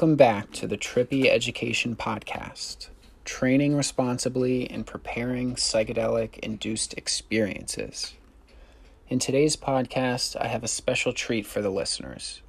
[0.00, 2.88] Welcome back to the Trippy Education Podcast,
[3.26, 8.14] training responsibly and preparing psychedelic induced experiences.
[9.10, 12.40] In today's podcast, I have a special treat for the listeners.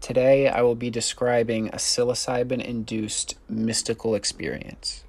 [0.00, 5.02] Today, I will be describing a psilocybin induced mystical experience.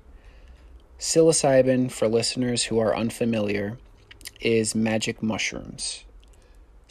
[0.97, 3.77] Psilocybin, for listeners who are unfamiliar,
[4.41, 6.03] is magic mushrooms.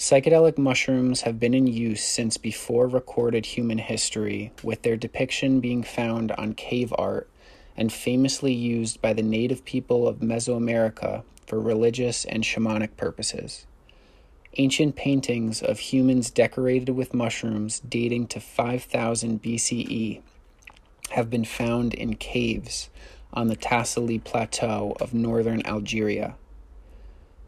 [0.03, 5.85] Psychedelic mushrooms have been in use since before recorded human history, with their depiction being
[5.85, 7.31] found on cave art
[7.77, 13.65] and famously used by the native people of Mesoamerica for religious and shamanic purposes.
[14.57, 20.21] Ancient paintings of humans decorated with mushrooms dating to 5000 BCE
[21.11, 22.91] have been found in caves
[23.33, 26.35] on the Tassili Plateau of northern Algeria.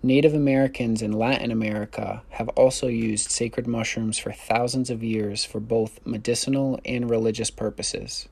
[0.05, 5.61] Native Americans in Latin America have also used sacred mushrooms for thousands of years for
[5.61, 8.29] both medicinal and religious purposes.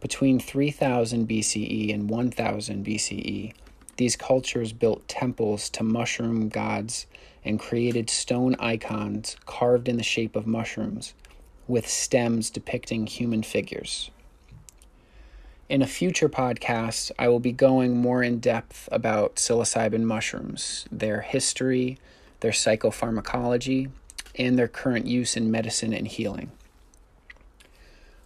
[0.00, 3.52] Between 3000 BCE and 1000 BCE,
[3.98, 7.04] these cultures built temples to mushroom gods
[7.44, 11.12] and created stone icons carved in the shape of mushrooms,
[11.68, 14.10] with stems depicting human figures.
[15.66, 21.22] In a future podcast, I will be going more in depth about psilocybin mushrooms, their
[21.22, 21.98] history,
[22.40, 23.90] their psychopharmacology,
[24.38, 26.50] and their current use in medicine and healing.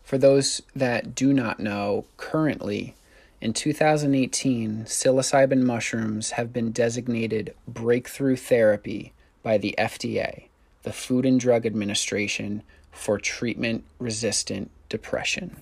[0.02, 2.96] For those that do not know, currently,
[3.40, 9.12] in 2018, psilocybin mushrooms have been designated breakthrough therapy
[9.44, 10.46] by the FDA,
[10.82, 15.58] the Food and Drug Administration, for treatment resistant depression.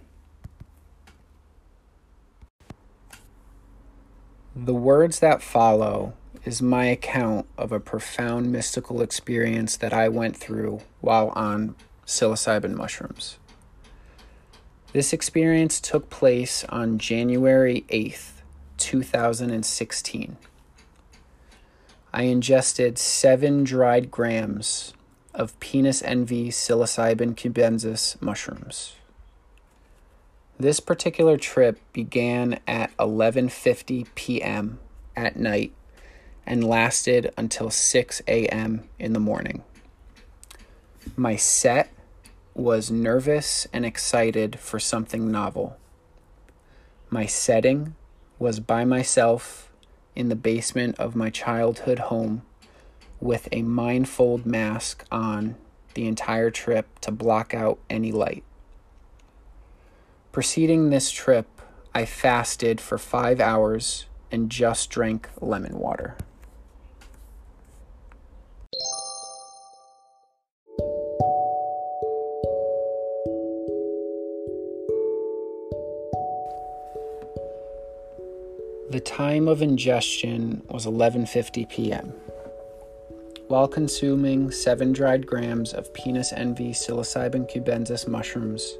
[4.58, 6.14] The words that follow
[6.46, 11.75] is my account of a profound mystical experience that I went through while on
[12.06, 13.36] psilocybin mushrooms.
[14.94, 18.41] This experience took place on January 8th,
[18.78, 20.38] 2016.
[22.14, 24.94] I ingested seven dried grams
[25.34, 28.94] of penis envy psilocybin cubensis mushrooms.
[30.59, 34.78] This particular trip began at 11:50 p.m.
[35.15, 35.75] at night
[36.47, 38.89] and lasted until 6 a.m.
[38.99, 39.65] in the morning.
[41.15, 41.93] My set
[42.55, 45.77] was nervous and excited for something novel.
[47.11, 47.94] My setting
[48.38, 49.71] was by myself
[50.15, 52.43] in the basement of my childhood home
[53.21, 55.56] with a mindfold mask on
[55.93, 58.43] the entire trip to block out any light.
[60.36, 61.47] Preceding this trip,
[61.94, 66.19] I fasted for five hours and just drank lemon water.
[78.91, 82.12] The time of ingestion was 11:50 p.m.
[83.48, 88.76] While consuming 7 dried grams of penis envy psilocybin cubensis mushrooms,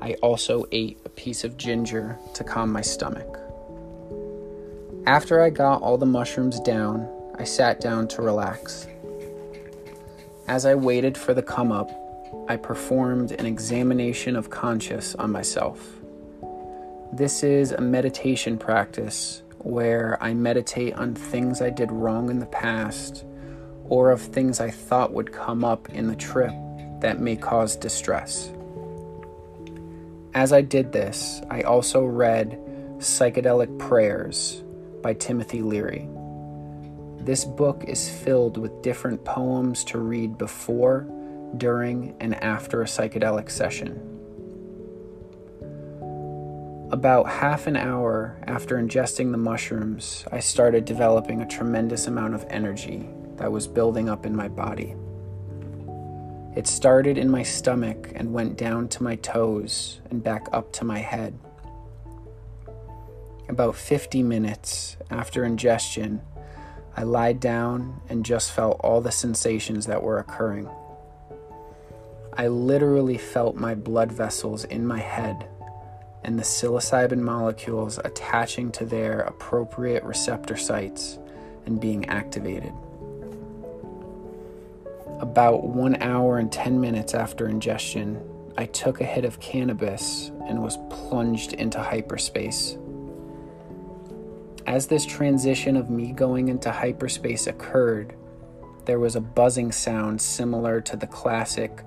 [0.00, 3.38] I also ate a piece of ginger to calm my stomach.
[5.06, 8.86] After I got all the mushrooms down, I sat down to relax.
[10.46, 11.90] As I waited for the come up,
[12.48, 15.98] I performed an examination of conscious on myself.
[17.12, 22.46] This is a meditation practice where I meditate on things I did wrong in the
[22.46, 23.24] past
[23.84, 26.52] or of things I thought would come up in the trip
[27.00, 28.52] that may cause distress.
[30.34, 32.60] As I did this, I also read
[32.98, 34.62] Psychedelic Prayers
[35.02, 36.08] by Timothy Leary.
[37.20, 41.06] This book is filled with different poems to read before,
[41.56, 44.04] during, and after a psychedelic session.
[46.90, 52.46] About half an hour after ingesting the mushrooms, I started developing a tremendous amount of
[52.50, 54.94] energy that was building up in my body.
[56.58, 60.84] It started in my stomach and went down to my toes and back up to
[60.84, 61.38] my head.
[63.48, 66.20] About 50 minutes after ingestion,
[66.96, 70.68] I lied down and just felt all the sensations that were occurring.
[72.36, 75.46] I literally felt my blood vessels in my head
[76.24, 81.20] and the psilocybin molecules attaching to their appropriate receptor sites
[81.66, 82.72] and being activated.
[85.20, 88.22] About one hour and 10 minutes after ingestion,
[88.56, 92.78] I took a hit of cannabis and was plunged into hyperspace.
[94.64, 98.14] As this transition of me going into hyperspace occurred,
[98.84, 101.84] there was a buzzing sound similar to the classic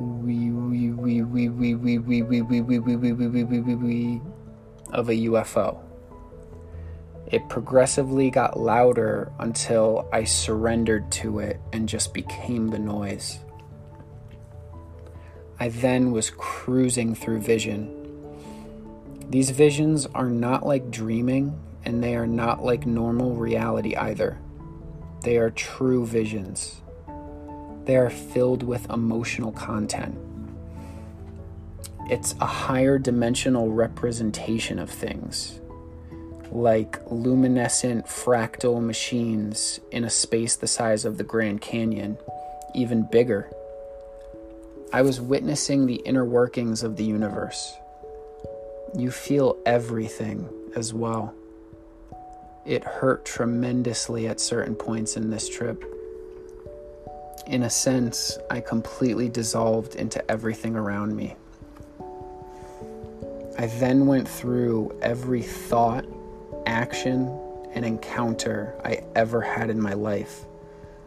[0.00, 4.20] wee wee wee wee wee wee wee wee wee wee wee wee wee wee
[4.92, 5.89] of a UFO.
[7.30, 13.38] It progressively got louder until I surrendered to it and just became the noise.
[15.60, 17.96] I then was cruising through vision.
[19.28, 24.38] These visions are not like dreaming, and they are not like normal reality either.
[25.22, 26.80] They are true visions.
[27.84, 30.18] They are filled with emotional content.
[32.08, 35.60] It's a higher dimensional representation of things
[36.50, 42.18] like luminescent fractal machines in a space the size of the Grand Canyon,
[42.74, 43.48] even bigger.
[44.92, 47.74] I was witnessing the inner workings of the universe.
[48.96, 51.32] You feel everything as well.
[52.66, 55.84] It hurt tremendously at certain points in this trip.
[57.46, 61.36] In a sense, I completely dissolved into everything around me.
[63.58, 66.04] I then went through every thought
[66.70, 67.36] action
[67.74, 70.46] and encounter I ever had in my life,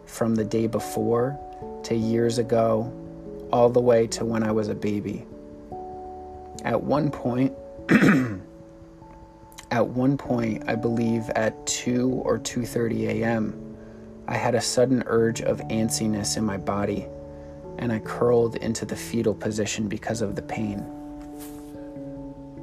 [0.05, 1.39] from the day before
[1.83, 2.91] to years ago,
[3.51, 5.25] all the way to when I was a baby.
[6.63, 7.53] At one point,
[9.71, 13.75] at one point, I believe at 2 or 2:30 a.m.,
[14.27, 17.07] I had a sudden urge of antsiness in my body,
[17.77, 21.02] and I curled into the fetal position because of the pain.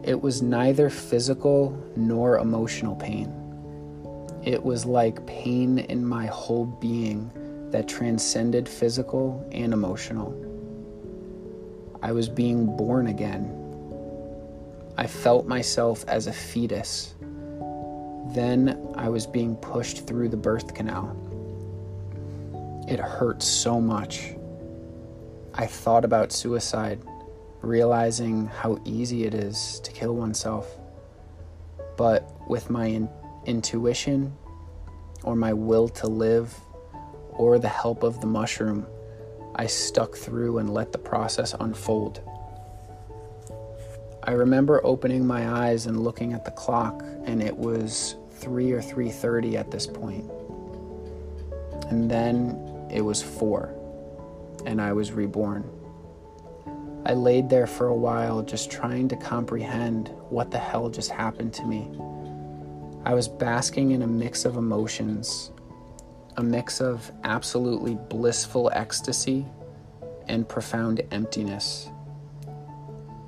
[0.02, 3.34] It was neither physical nor emotional pain.
[4.42, 7.30] It was like pain in my whole being
[7.70, 10.34] that transcended physical and emotional.
[12.02, 13.54] I was being born again.
[14.96, 17.14] I felt myself as a fetus.
[18.34, 21.14] Then I was being pushed through the birth canal.
[22.88, 24.34] It hurt so much.
[25.52, 27.00] I thought about suicide
[27.62, 30.78] realizing how easy it is to kill oneself.
[31.96, 33.08] But with my in-
[33.46, 34.32] intuition
[35.22, 36.54] or my will to live
[37.30, 38.86] or the help of the mushroom,
[39.54, 42.22] I stuck through and let the process unfold.
[44.22, 48.80] I remember opening my eyes and looking at the clock and it was 3 or
[48.80, 50.30] 3:30 at this point.
[51.88, 53.74] And then it was 4
[54.66, 55.64] and I was reborn.
[57.06, 61.54] I laid there for a while just trying to comprehend what the hell just happened
[61.54, 61.88] to me.
[63.04, 65.50] I was basking in a mix of emotions,
[66.36, 69.46] a mix of absolutely blissful ecstasy
[70.28, 71.88] and profound emptiness.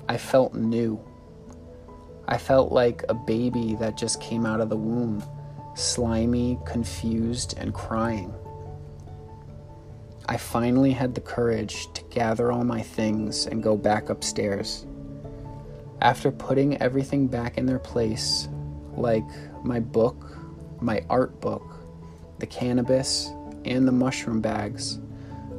[0.07, 0.99] I felt new.
[2.27, 5.23] I felt like a baby that just came out of the womb,
[5.75, 8.33] slimy, confused, and crying.
[10.25, 14.85] I finally had the courage to gather all my things and go back upstairs.
[16.01, 18.47] After putting everything back in their place,
[18.95, 19.25] like
[19.63, 20.37] my book,
[20.81, 21.63] my art book,
[22.39, 23.31] the cannabis,
[23.65, 24.99] and the mushroom bags,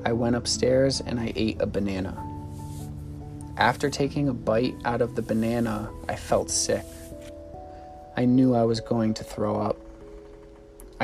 [0.06, 2.20] I went upstairs and I ate a banana.
[3.56, 6.84] After taking a bite out of the banana, I felt sick.
[8.16, 9.76] I knew I was going to throw up.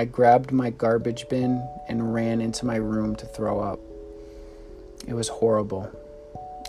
[0.01, 3.79] I grabbed my garbage bin and ran into my room to throw up.
[5.07, 5.91] It was horrible.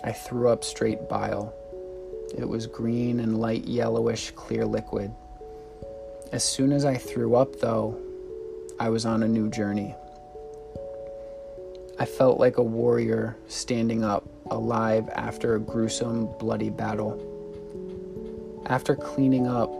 [0.04, 1.54] I threw up straight bile.
[2.36, 5.14] It was green and light yellowish clear liquid.
[6.30, 7.98] As soon as I threw up, though,
[8.78, 9.94] I was on a new journey.
[11.98, 17.16] I felt like a warrior standing up, alive after a gruesome, bloody battle.
[18.66, 19.72] After cleaning up,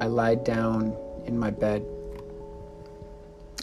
[0.00, 0.96] I lied down
[1.26, 1.84] in my bed.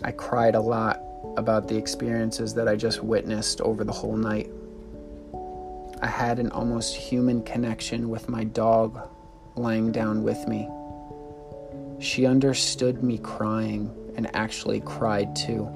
[0.04, 1.00] I cried a lot
[1.38, 4.50] about the experiences that I just witnessed over the whole night.
[6.02, 9.08] I had an almost human connection with my dog
[9.56, 10.68] lying down with me.
[12.00, 15.70] She understood me crying and actually cried too.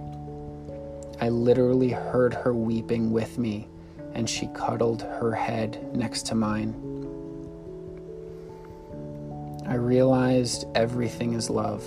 [1.22, 3.68] I literally heard her weeping with me,
[4.14, 6.74] and she cuddled her head next to mine.
[9.68, 11.84] I realized everything is love.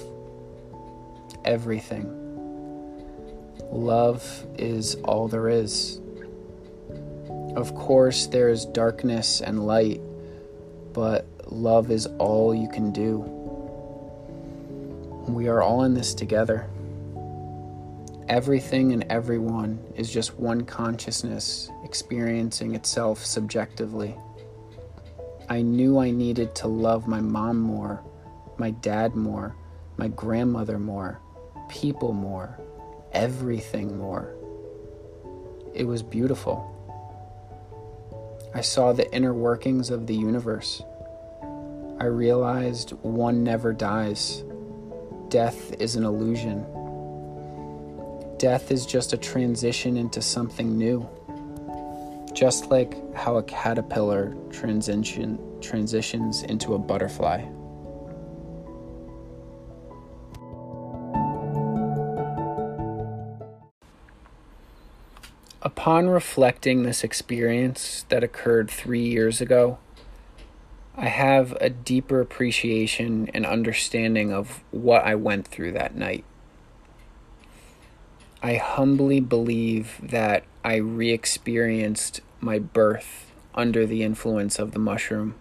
[1.44, 2.27] Everything.
[3.70, 6.00] Love is all there is.
[7.54, 10.00] Of course, there is darkness and light,
[10.92, 13.18] but love is all you can do.
[15.28, 16.68] We are all in this together.
[18.28, 24.16] Everything and everyone is just one consciousness experiencing itself subjectively.
[25.50, 28.02] I knew I needed to love my mom more,
[28.58, 29.56] my dad more,
[29.96, 31.20] my grandmother more,
[31.68, 32.58] people more,
[33.18, 34.32] everything more.
[35.74, 36.56] It was beautiful.
[38.54, 40.80] I saw the inner workings of the universe.
[41.98, 44.44] I realized one never dies.
[45.30, 46.64] Death is an illusion.
[48.38, 51.04] Death is just a transition into something new.
[52.34, 57.44] Just like how a caterpillar transition, transitions into a butterfly.
[65.88, 69.78] Upon reflecting this experience that occurred three years ago,
[70.94, 76.26] I have a deeper appreciation and understanding of what I went through that night.
[78.42, 85.36] I humbly believe that I re experienced my birth under the influence of the mushroom.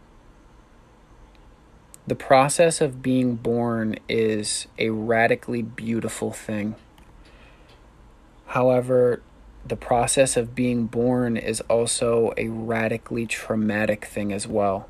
[2.08, 6.78] The process of being born is a radically beautiful thing.
[8.46, 9.22] However,
[9.70, 14.88] the process of being born is also a radically traumatic thing as well.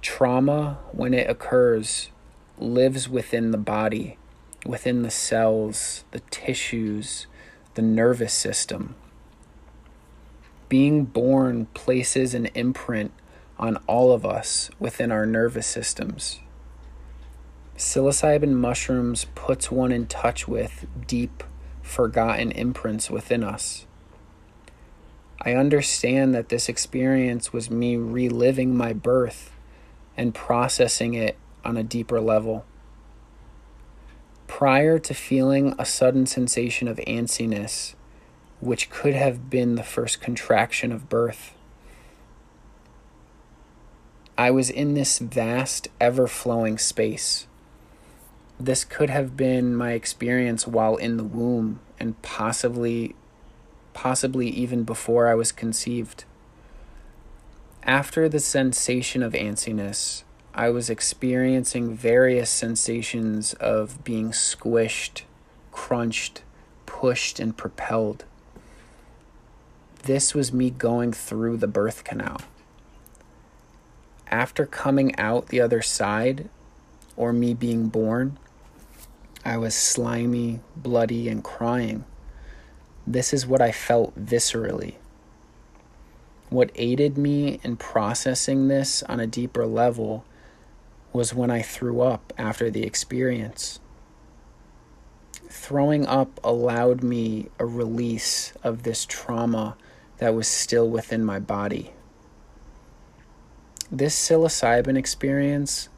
[0.00, 2.10] Trauma, when it occurs,
[2.58, 4.18] lives within the body,
[4.66, 7.26] within the cells, the tissues,
[7.74, 8.94] the nervous system.
[10.68, 13.12] Being born places an imprint
[13.58, 16.40] on all of us within our nervous systems.
[17.76, 21.42] Psilocybin mushrooms puts one in touch with deep,
[21.92, 23.86] forgotten imprints within us.
[25.40, 29.52] I understand that this experience was me reliving my birth
[30.16, 32.64] and processing it on a deeper level.
[34.46, 37.94] Prior to feeling a sudden sensation of antsiness,
[38.60, 41.54] which could have been the first contraction of birth,
[44.38, 47.46] I was in this vast, ever flowing space.
[48.64, 53.16] This could have been my experience while in the womb and possibly
[53.92, 56.24] possibly even before I was conceived.
[57.82, 60.22] After the sensation of antsiness,
[60.54, 65.22] I was experiencing various sensations of being squished,
[65.72, 66.42] crunched,
[66.86, 68.24] pushed, and propelled.
[70.04, 72.40] This was me going through the birth canal.
[74.28, 76.48] After coming out the other side,
[77.16, 78.38] or me being born,
[79.44, 82.04] I was slimy, bloody, and crying.
[83.06, 84.94] This is what I felt viscerally.
[86.48, 90.24] What aided me in processing this on a deeper level
[91.12, 93.80] was when I threw up after the experience.
[95.48, 99.76] Throwing up allowed me a release of this trauma
[100.18, 101.92] that was still within my body.
[103.90, 105.88] This psilocybin experience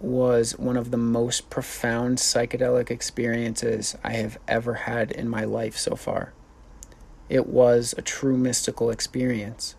[0.00, 5.76] was one of the most profound psychedelic experiences I have ever had in my life
[5.76, 6.32] so far.
[7.28, 9.74] It was a true mystical experience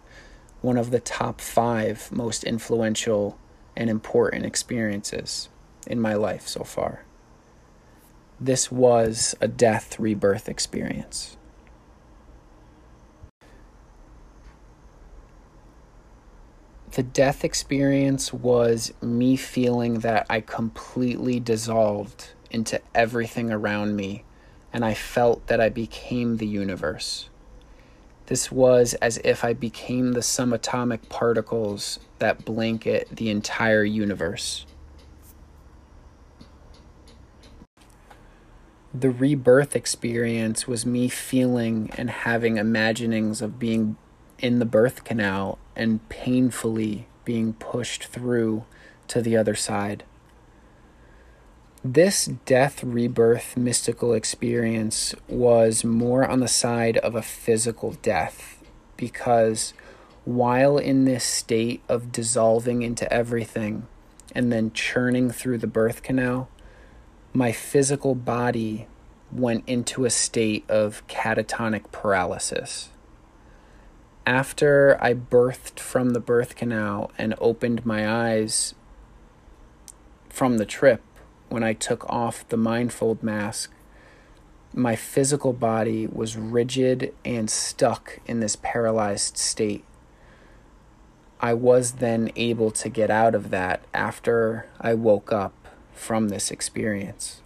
[0.62, 3.38] one of the top five most influential
[3.76, 5.50] and important experiences
[5.88, 7.06] in my life so far.
[8.40, 11.38] This was a death rebirth experience.
[16.92, 24.24] The death experience was me feeling that I completely dissolved into everything around me,
[24.74, 27.30] and I felt that I became the universe.
[28.26, 34.66] This was as if I became the subatomic particles that blanket the entire universe.
[38.94, 43.96] The rebirth experience was me feeling and having imaginings of being
[44.40, 48.66] in the birth canal and painfully being pushed through
[49.08, 50.04] to the other side.
[51.84, 58.62] This death rebirth mystical experience was more on the side of a physical death
[58.98, 59.74] because
[60.26, 63.88] while in this state of dissolving into everything
[64.36, 66.50] and then churning through the birth canal,
[67.34, 68.88] my physical body
[69.32, 72.90] went into a state of catatonic paralysis.
[74.30, 78.76] After I birthed from the birth canal and opened my eyes
[80.30, 81.02] from the trip,
[81.48, 83.72] when I took off the mindfold mask,
[84.72, 89.84] my physical body was rigid and stuck in this paralyzed state.
[91.40, 95.56] I was then able to get out of that after I woke up
[95.92, 97.42] from this experience.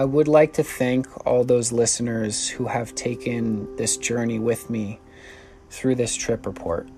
[0.00, 4.98] I would like to thank all those listeners who have taken this journey with me
[5.68, 6.88] through this trip report.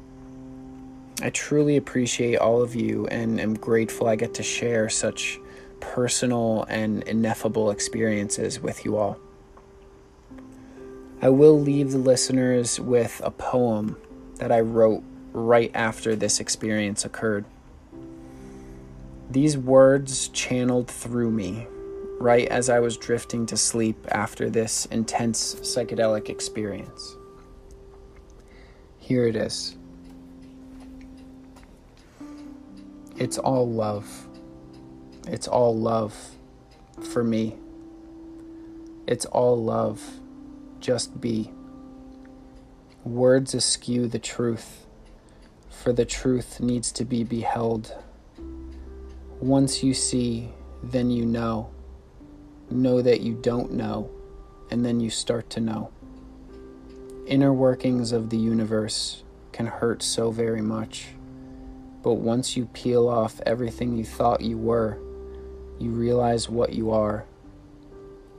[1.20, 5.40] I truly appreciate all of you and am grateful I get to share such
[5.80, 9.18] personal and ineffable experiences with you all.
[11.20, 13.96] I will leave the listeners with a poem
[14.36, 17.46] that I wrote right after this experience occurred.
[19.28, 21.66] These words channeled through me
[22.22, 27.16] right as I was drifting to sleep after this intense psychedelic experience.
[28.98, 29.76] Here it is.
[33.18, 34.28] It's all love.
[35.26, 36.16] It's all love
[37.10, 37.56] for me.
[39.08, 40.00] It's all love.
[40.78, 41.50] Just be.
[43.04, 44.86] Words eschew the truth,
[45.68, 47.96] for the truth needs to be beheld.
[49.40, 50.50] Once you see,
[50.84, 51.68] then you know.
[52.72, 54.10] Know that you don't know,
[54.70, 55.90] and then you start to know.
[57.26, 61.08] Inner workings of the universe can hurt so very much.
[62.02, 64.98] But once you peel off everything you thought you were,
[65.78, 67.26] you realize what you are.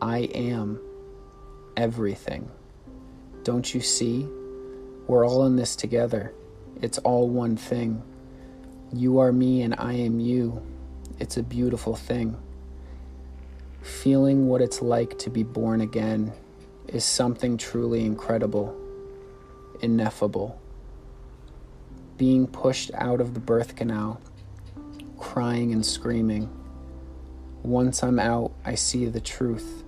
[0.02, 0.82] I am
[1.78, 2.50] everything.
[3.44, 4.28] Don't you see?
[5.08, 6.34] We're all in this together.
[6.82, 8.02] It's all one thing.
[8.92, 10.62] You are me and I am you.
[11.20, 12.36] It's a beautiful thing.
[13.84, 16.34] Feeling what it's like to be born again
[16.88, 18.75] is something truly incredible,
[19.82, 20.60] ineffable
[22.18, 24.22] being pushed out of the birth canal,
[25.18, 26.50] crying and screaming.
[27.63, 29.84] Once I'm out, I see the truth.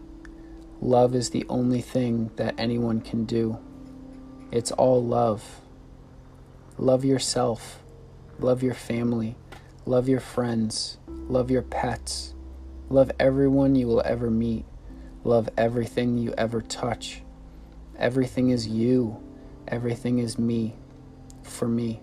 [0.81, 3.57] Love is the only thing that anyone can do.
[4.51, 5.61] It's all love.
[6.77, 7.81] Love yourself.
[8.39, 9.37] Love your family.
[9.85, 10.97] Love your friends.
[11.07, 12.34] Love your pets.
[12.89, 14.65] Love everyone you will ever meet.
[15.23, 17.23] Love everything you ever touch.
[17.97, 19.19] Everything is you.
[19.67, 20.75] Everything is me.
[21.41, 21.99] For me.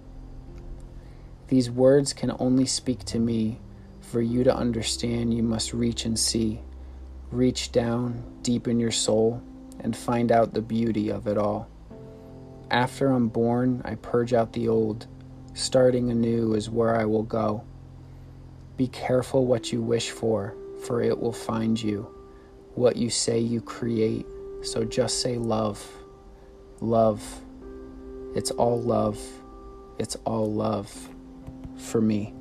[1.47, 3.61] These words can only speak to me.
[4.01, 6.61] For you to understand, you must reach and see.
[7.31, 9.41] Reach down deep in your soul
[9.81, 11.69] and find out the beauty of it all.
[12.71, 15.07] After I'm born, I purge out the old.
[15.55, 17.63] Starting anew is where I will go.
[18.77, 22.07] Be careful what you wish for, for it will find you.
[22.75, 24.27] What you say you create,
[24.63, 25.85] so just say love.
[26.81, 27.23] Love.
[28.35, 29.21] It's all love.
[29.99, 30.91] It's all love
[31.77, 32.35] for me.